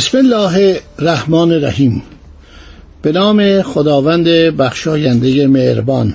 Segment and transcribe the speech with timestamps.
[0.00, 2.02] بسم الله الرحمن الرحیم.
[3.02, 6.14] به نام خداوند بخشاینده مهربان.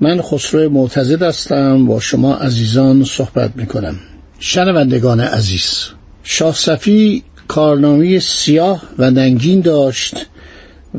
[0.00, 3.94] من خسرو معتزد هستم با شما عزیزان صحبت می کنم
[4.38, 5.88] شنوندگان عزیز
[6.22, 10.26] شاه صفی کارنامه سیاه و ننگین داشت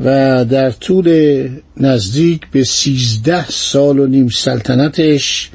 [0.04, 5.50] و در طول نزدیک به سیزده سال و نیم سلطنتش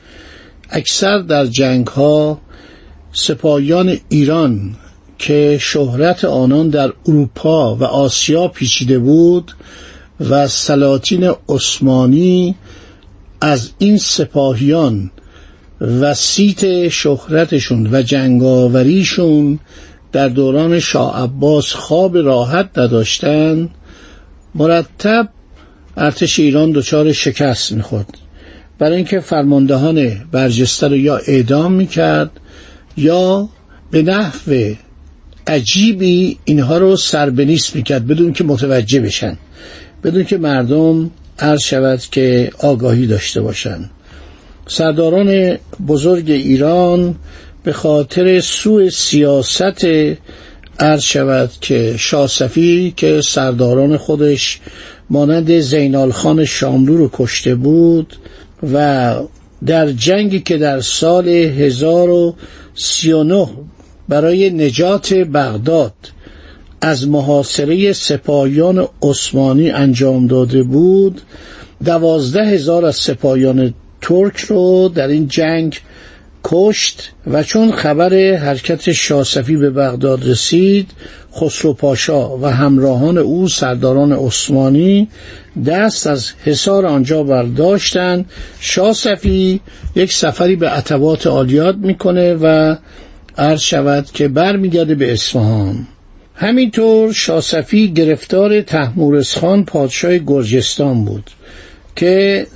[0.70, 2.42] اکثر در جنگ ها
[3.14, 4.76] سپاهیان ایران
[5.18, 9.52] که شهرت آنان در اروپا و آسیا پیچیده بود
[10.20, 12.56] و سلاطین عثمانی
[13.42, 15.12] از این سپاهیان
[15.82, 19.60] و سیت شهرتشون و جنگاوریشون
[20.12, 23.70] در دوران شاه عباس خواب راحت نداشتن
[24.56, 25.30] مرتب
[25.98, 28.18] ارتش ایران دچار شکست می‌خورد.
[28.80, 32.32] برای اینکه فرماندهان برجسته رو یا اعدام می‌کرد
[32.98, 33.50] یا
[33.92, 34.74] به نحو
[35.48, 39.38] عجیبی اینها رو سربنیست می‌کرد بدون که متوجه بشن.
[40.04, 43.90] بدون که مردم عرض شود که آگاهی داشته باشند
[44.68, 47.16] سرداران بزرگ ایران
[47.64, 49.86] به خاطر سوء سیاست
[50.80, 54.60] عرض شود که شاسفی که سرداران خودش
[55.10, 58.16] مانند زینال خان شاملو رو کشته بود
[58.74, 59.16] و
[59.66, 63.48] در جنگی که در سال 1039
[64.10, 65.94] برای نجات بغداد.
[66.82, 71.22] از محاصره سپاهیان عثمانی انجام داده بود.
[71.86, 75.82] دوازده هزار از سپاهیان ترک رو در این جنگ
[76.44, 80.92] کشت و چون خبر حرکت شاسفی به بغداد رسید
[81.36, 85.08] خسرو پاشا و همراهان او سرداران عثمانی
[85.66, 88.26] دست از حصار آنجا برداشتند
[88.60, 89.60] شاسفی
[89.96, 92.76] یک سفری به عتبات آلیات می‌کنه و
[93.38, 95.88] عرض شود که برمیگرده به اصفهان.
[96.36, 101.30] همینطور شاسفی گرفتار تحمورسخان پادشاه گرجستان بود
[101.96, 102.48] که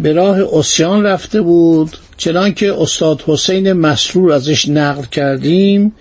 [0.00, 5.92] به راه اسیان رفته بود چنانکه استاد حسین مسرور ازش نقل کردیم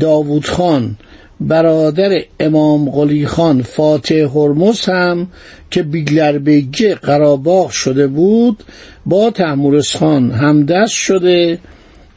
[0.00, 0.96] داوود خان
[1.40, 5.26] برادر امام قلی خان فاتح هرمز هم
[5.70, 8.64] که بیگلربگی قراباغ شده بود
[9.06, 11.58] با تحمورس خان همدست شده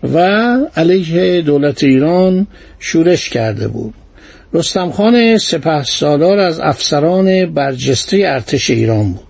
[0.04, 0.18] و
[0.76, 2.48] علیه دولت ایران
[2.80, 3.94] شورش کرده بود.
[4.54, 9.28] رستم خان سپه سالار از افسران برجسته ارتش ایران بود.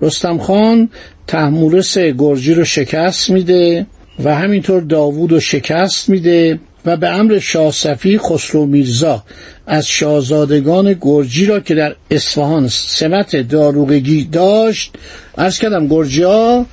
[0.00, 0.88] رستم خان
[1.26, 3.86] تحمورس گرجی رو شکست میده
[4.24, 9.24] و همینطور داوود رو شکست میده و به امر شاه صفی خسرو میرزا
[9.66, 14.94] از شاهزادگان گرجی را که در اصفهان سمت داروغگی داشت
[15.38, 16.66] ارز کردم گرجی ها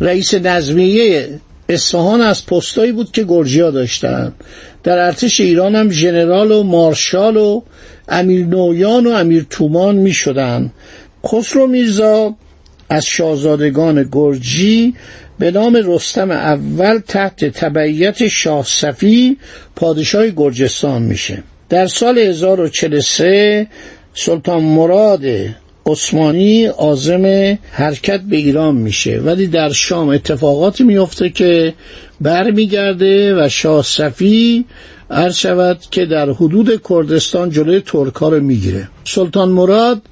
[0.00, 1.28] رئیس نظمیه
[1.72, 4.32] اصفهان از پستایی بود که گرجیا داشتن.
[4.82, 7.62] در ارتش ایران هم ژنرال و مارشال و
[8.08, 10.72] امیر نویان و امیر تومان می شدن.
[11.26, 12.34] خسرو میرزا
[12.88, 14.94] از شاهزادگان گرجی
[15.38, 19.36] به نام رستم اول تحت تبعیت شاه صفی
[19.76, 21.42] پادشاه گرجستان میشه.
[21.68, 23.66] در سال 1043
[24.14, 25.20] سلطان مراد
[25.86, 29.18] عثمانی عازم حرکت به ایران میشه.
[29.18, 31.74] ولی در شام اتفاقاتی میفته که
[32.20, 34.64] برمیگرده و شاه صفی
[35.10, 38.88] عرض شود که در حدود کردستان جلوی ترکا رو می‌گیره.
[39.04, 40.02] سلطان مراد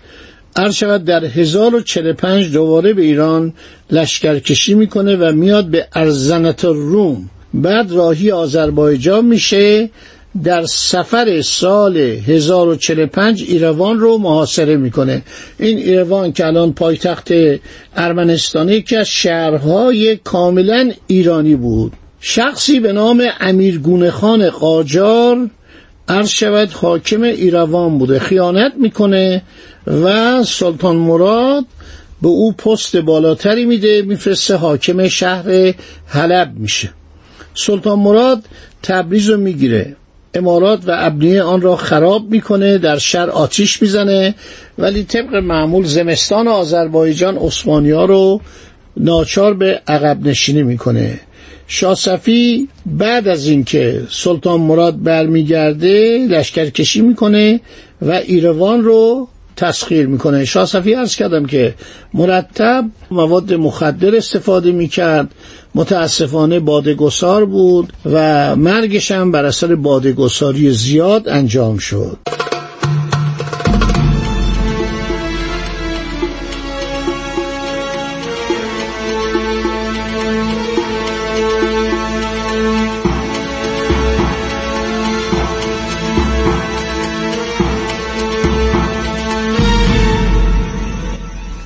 [0.57, 3.53] عرض شود در 1045 دوباره به ایران
[3.91, 7.31] لشکرکشی می‌کنه و میاد به ارزنت روم.
[7.55, 9.91] بعد راهی آذربایجان میشه
[10.45, 15.23] در سفر سال 1045 ایروان رو محاصره می‌کنه.
[15.59, 17.29] این ایروان که الان پایتخت
[17.97, 21.93] ارمنستانی که از شهرهای کاملا ایرانی بود.
[22.21, 23.81] شخصی به نام امیر
[24.11, 25.51] خان قاجار
[26.09, 28.19] عرض شود حاکم ایروان بوده.
[28.19, 29.43] خیانت می‌کنه
[29.87, 31.65] و سلطان مراد
[32.23, 35.75] به او پست بالاتری میده میفرسته حاکم شهر
[36.07, 36.91] حلب میشه.
[37.55, 38.43] سلطان مراد
[38.83, 39.97] تبریز رو می‌گیره.
[40.35, 44.35] امارات و ابنیه آن را خراب می‌کنه در شهر آتیش می‌زنه.
[44.79, 48.41] ولی طبق معمول زمستان آذربایجان عثمانی ها رو
[48.97, 51.21] ناچار به عقب نشینی می‌کنه.
[51.67, 57.61] شاسفی بعد از اینکه سلطان مراد برمیگرده لشکرکشی می‌کنه
[58.03, 59.29] و ایروان رو
[59.61, 60.45] تسخیر می‌کنه.
[60.45, 61.75] شاه صفی ارز کردم که
[62.15, 65.29] مرتب مواد مخدر استفاده می‌کرد.
[65.75, 72.19] متاسفانه بادگسار بود و مرگش هم بر اثر بادگساری زیاد انجام شد.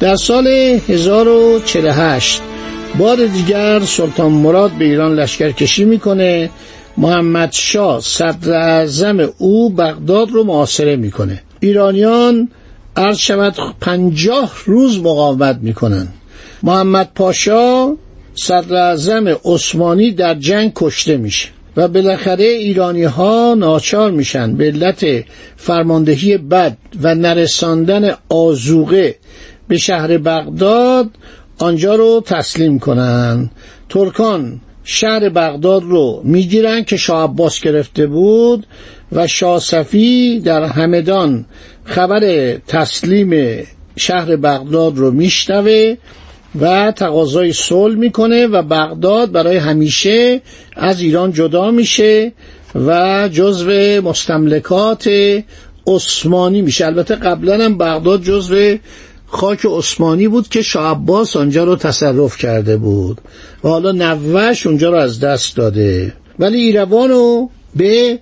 [0.04, 2.40] در سال 1048
[2.98, 6.50] بار دیگر سلطان مراد به ایران لشکر کشی می‌کنه.
[6.96, 11.42] محمد شاه صدر اعظم او بغداد رو محاصره می‌کنه.
[11.60, 12.48] ایرانیان
[12.96, 16.08] عرض شود پنجاه روز مقاومت می‌کنن.
[16.62, 17.96] محمد پاشا
[18.34, 25.24] صدر اعظم عثمانی در جنگ کشته میشه و بالاخره ایرانی ها ناچار میشن به علت
[25.56, 29.14] فرماندهی بد و نرساندن آزوقه
[29.68, 31.10] به شهر بغداد
[31.58, 33.50] آنجا رو تسلیم کنن.
[33.88, 38.66] ترکان شهر بغداد رو می‌گیرن که شاه عباس گرفته بود
[39.12, 41.44] و شاه صفی در همدان
[41.84, 43.62] خبر تسلیم
[43.96, 45.96] شهر بغداد رو میشنوه
[46.60, 50.40] و تقاضای صلح می‌کنه و بغداد برای همیشه
[50.76, 52.32] از ایران جدا میشه
[52.74, 53.70] و جزو
[54.02, 55.10] مستملکات
[55.86, 56.86] عثمانی میشه.
[56.86, 58.76] البته قبلا هم بغداد جزو
[59.34, 63.20] خاک عثمانی بود که شاه عباس آنجا رو تصرف کرده بود
[63.64, 66.12] و حالا نوش اونجا رو از دست داده.
[66.38, 68.18] ولی ایروان رو به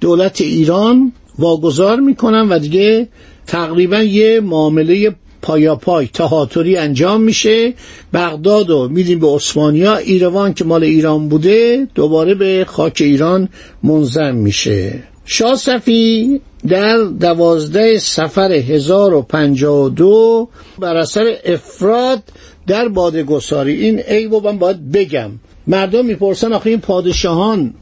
[0.00, 3.08] دولت ایران واگذار می‌کنن و دیگه
[3.46, 7.74] تقریبا یه معامله پایاپای تهاتری انجام میشه.
[8.12, 9.96] بغداد رو میدیم به عثمانیا.
[9.96, 13.48] ایروان که مال ایران بوده دوباره به خاک ایران
[13.82, 15.02] منظم میشه.
[15.24, 20.48] شاه صفی در دوازده سفر 1052
[20.78, 22.22] بر اثر افراد
[22.66, 23.72] در بادگساری.
[23.72, 25.30] این ای من باید بگم.
[25.66, 27.74] مردم می‌پرسن آخه این پادشاهان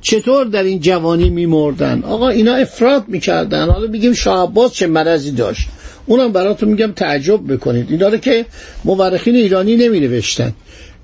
[0.00, 3.68] چطور در این جوانی میمردن؟ آقا اینا افراد می‌کردن.
[3.68, 5.68] حالا بگیم شاه عباس چه مرضی داشت.
[6.06, 7.90] اونم براتون میگم تعجب بکنید.
[7.90, 8.46] اینا رو که
[8.84, 10.52] مورخین ایرانی نمی نوشتن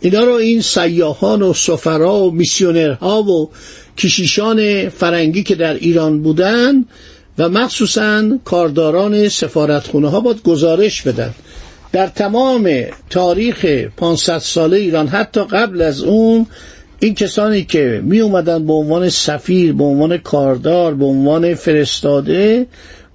[0.00, 3.50] اینا رو این سیاهان و سفرا و میسیونرها و
[3.96, 6.84] کشیشان فرنگی که در ایران بودن
[7.38, 11.34] و مخصوصا کارداران سفارتخونه ها باید گزارش بدن.
[11.92, 12.70] در تمام
[13.10, 13.64] تاریخ
[13.96, 16.46] 500 ساله ایران حتی قبل از اون
[17.00, 22.66] این کسانی که می اومدن به عنوان سفیر به عنوان کاردار به عنوان فرستاده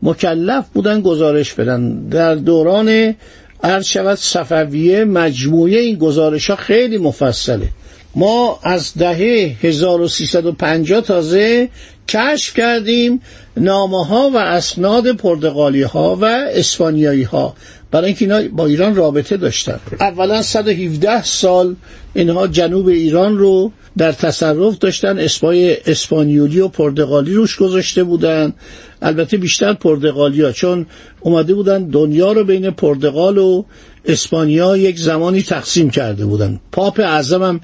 [0.02, 2.08] مکلف بودن گزارش بدن.
[2.10, 3.16] در دوران
[3.64, 7.68] عرض شود صفویه مجموعه این گزارش ها خیلی مفصله.
[8.16, 11.70] ما از دهه 1350 تازه
[12.08, 13.22] کشف کردیم
[13.58, 17.56] نامه ها و اسناد پرتغالی ها و اسپانیایی ها
[17.94, 19.80] برای اینکه اینا با ایران رابطه داشتن.
[20.00, 21.76] اولا 117 سال
[22.14, 25.20] اینها جنوب ایران رو در تصرف داشتن.
[25.20, 28.54] اسپای اسپانیولی و پرتغالی روش گذاشته بودن.
[29.02, 30.86] البته بیشتر پرتغالیا چون
[31.20, 33.64] اومده بودن دنیا رو بین پرتغال و
[34.06, 36.60] اسپانیا یک زمانی تقسیم کرده بودن.
[36.72, 37.62] پاپ اعظم هم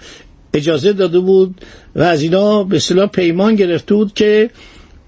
[0.54, 1.56] اجازه داده بود
[1.95, 4.50] و از اینا به صلاح پیمان گرفته بود که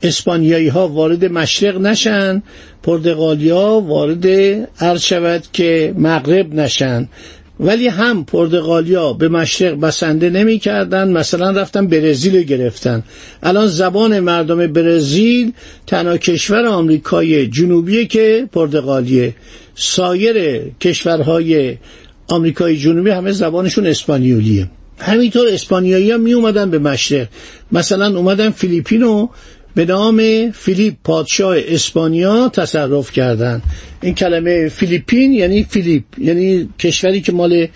[0.02, 2.44] اسپانیایی ها وارد مشرق نشن
[2.84, 4.28] پرتغالیا وارد
[4.80, 7.10] عرض شود که مغرب نشن.
[7.60, 13.04] ولی هم پرتغالیا به مشرق بسنده نمی کردن مثلا رفتن برزیل گرفتن.
[13.44, 15.52] الان زبان مردم برزیل
[15.88, 19.36] تنها کشور آمریکای جنوبی که پرتغالیه.
[19.76, 21.78] سایر کشورهای
[22.28, 24.68] آمریکای جنوبی همه زبانشون اسپانیولیه.
[24.98, 27.28] همینطور اسپانیایی ها می اومدن به مشرق.
[27.72, 29.28] مثلا اومدن فیلیپینو
[29.76, 33.62] به نام فیلیپ پادشاه اسپانیا تصرف کردن.
[34.02, 37.68] این کلمه فیلیپین یعنی فیلیپ یعنی کشوری که مال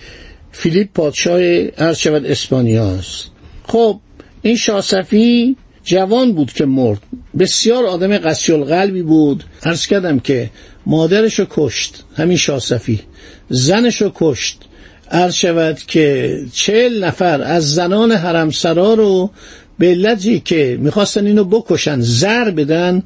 [0.52, 3.30] فیلیپ پادشاه عرض اسپانیاست
[3.66, 4.00] خب
[4.42, 6.98] این شاسفی جوان بود که مرد.
[7.38, 9.44] بسیار آدم قسی قلبی بود.
[9.62, 10.50] عرض کردم که
[10.86, 13.00] مادرشو کشت همین شاسفی
[13.48, 14.62] زنشو کشت.
[15.10, 19.30] عرض شود که چهل نفر از زنان حرمسرا رو
[19.78, 23.02] به علتی که می‌خواستن اینو بکشن زر بدن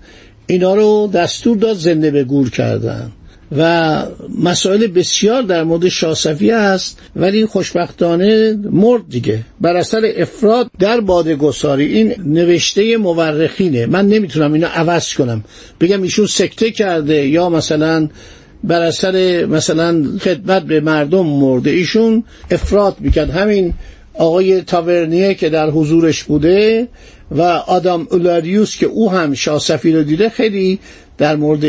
[0.46, 3.12] اینا رو دستور داد زنده به گور کردن.
[3.56, 4.02] و
[4.42, 9.38] مسائل بسیار در مورد شاسفی هست ولی خوشبختانه مرد دیگه.
[9.60, 13.86] بر اثر افراد در بادگساری این نوشته مورخینه.
[13.86, 15.44] من نمی‌تونم اینو عوض کنم.
[15.80, 18.08] بگم ایشون سکته کرده یا مثلا
[18.64, 21.70] بر اثر مثلا خدمت به مردم مرده.
[21.70, 23.30] ایشون افراد می‌کرد.
[23.30, 23.74] همین
[24.14, 26.88] آقای تاورنیه که در حضورش بوده
[27.30, 30.78] و آدام اولاریوس که او هم شاه رو دیده خیلی
[31.18, 31.64] در مورد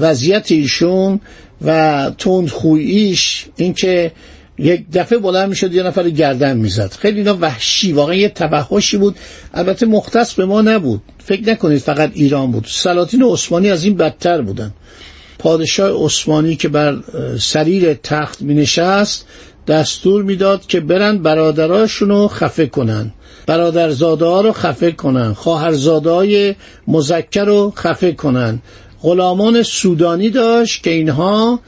[0.00, 1.20] وضعیت ایشون
[1.64, 4.12] و تند خوییش اینکه
[4.58, 6.92] یک دفعه بلند می‌شد یه نفر گردن می‌زد.
[6.98, 9.16] خیلی اینا وحشی واقعا یه توحشی بود.
[9.54, 11.02] البته مختص به ما نبود.
[11.18, 12.66] فکر نکنید فقط ایران بود.
[12.68, 14.72] سلاطین عثمانی از این بدتر بودن.
[15.40, 16.98] پادشاه عثمانی که بر
[17.38, 19.26] سریر تخت می نشست
[19.66, 23.12] دستور می‌داد که برن برادراشون رو خفه کنن.
[23.46, 25.34] برادرزاده ها رو خفه کنن.
[25.34, 26.54] خواهرزاده های
[26.88, 28.62] مزکر رو خفه کنن.
[29.02, 31.60] غلامان سودانی داشت که اینها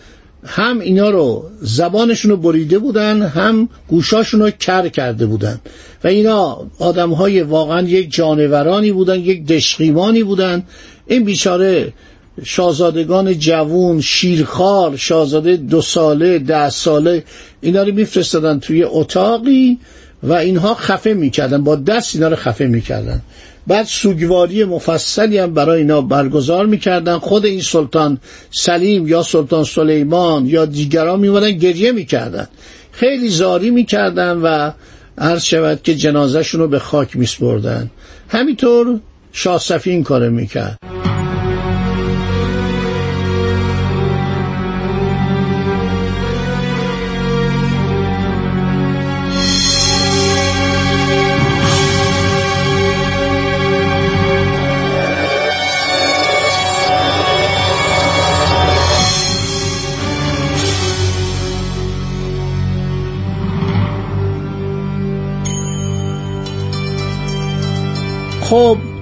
[0.44, 5.60] هم اینا رو زبانشون رو بریده بودن هم گوشاشون رو کر کرده بودن.
[6.04, 10.62] و اینا آدم های واقعا یک جانورانی بودن یک دشقیمانی بودن.
[11.06, 11.92] این بیچاره
[12.44, 17.24] شاهزادگان جوون شیرخوار شاهزاده دو ساله ده ساله
[17.60, 19.78] اینا رو میفرستادن توی اتاقی
[20.22, 23.22] و اینها خفه می‌کردن با دست اینا رو خفه می‌کردن.
[23.66, 27.18] بعد سوگواری مفصلی هم برای اینا برگزار می‌کردن.
[27.18, 28.18] خود این سلطان
[28.50, 32.48] سلیم یا سلطان سلیمان یا دیگران میومدن گریه می‌کردن.
[32.92, 34.70] خیلی زاری می‌کردن و
[35.18, 37.90] عرض شود که جنازهشون رو به خاک میسپردن.
[38.28, 39.00] همینطور
[39.32, 40.91] شاه صفی این کار می‌کرد.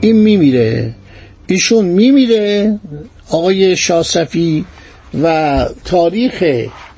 [0.00, 0.95] این میمیره.
[1.47, 2.78] ایشون میمیره.
[3.30, 4.64] آقای شاسفی
[5.23, 6.45] و تاریخ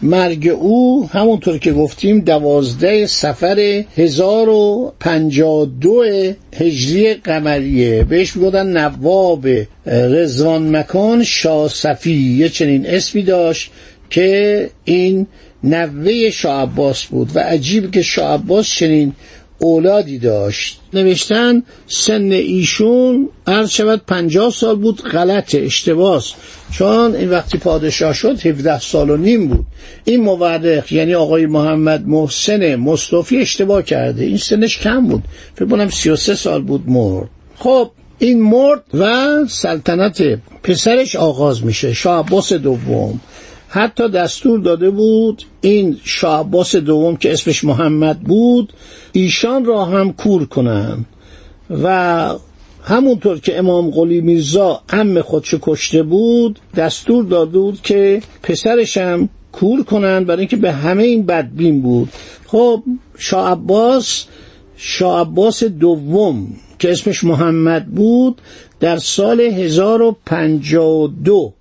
[0.02, 4.92] مرگ او همونطور که گفتیم دوازده سفر هزار و
[5.80, 6.04] دو
[6.56, 8.04] هجری قمریه.
[8.04, 9.49] بهش میگودن نواب
[9.87, 13.71] رزوان مکان شاسفی یه چنین اسمی داشت
[14.11, 15.26] که این
[15.64, 19.12] نوه شاه عباس بود و عجیب که شاه عباس چنین
[19.62, 20.81] اولادی داشت.
[20.92, 26.33] نوشتن سن ایشون عرض شود پنجاه سال بود غلط اشتباس
[26.73, 29.66] چون این وقتی پادشاه شد 17 سال و نیم بود.
[30.04, 34.25] این مورخ یعنی آقای محمد محسن مصطفی اشتباه کرده.
[34.25, 35.23] این سنش کم بود.
[35.54, 37.28] فکر کنم 33 سال بود مرد.
[37.59, 40.23] خب این مرد و سلطنت
[40.62, 43.21] پسرش آغاز میشه شاه عباس دوم.
[43.74, 46.50] حتی دستور داده بود این شاه
[46.84, 48.72] دوم که اسمش محمد بود
[49.12, 51.06] ایشان را هم کور کنند
[51.82, 52.28] و
[52.82, 59.82] همونطور که امام قلی میرزا ام خودش کشته بود دستور داده بود که پسرشم کور
[59.82, 62.08] کنند برای اینکه به همه این بدبین بود.
[62.46, 62.82] خب
[63.18, 64.26] شاه عباس
[64.76, 66.46] شاه عباس دوم
[66.78, 68.40] که اسمش محمد بود
[68.80, 71.52] در سال 1052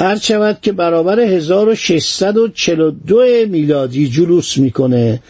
[0.00, 5.20] عرض شود که برابر 1642 میلادی جلوس می‌کنه.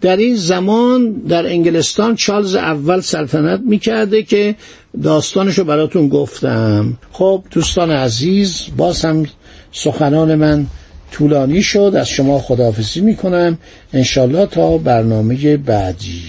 [0.00, 4.54] در این زمان در انگلستان چارلز اول سلطنت می‌کرده که
[5.02, 6.98] داستانشو براتون گفتم.
[7.12, 9.26] خب دوستان عزیز باز هم
[9.72, 10.66] سخنان من
[11.12, 11.92] طولانی شد.
[11.98, 13.58] از شما خداحافظی می‌کنم.
[13.92, 16.22] انشالله تا برنامه بعدی.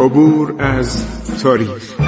[0.00, 1.04] عبور از
[1.42, 2.07] تاریخ.